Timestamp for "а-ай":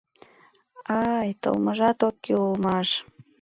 0.95-1.29